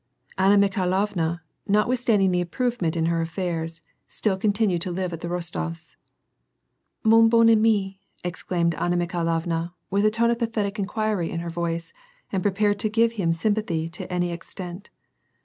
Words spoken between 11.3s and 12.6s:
her voice, and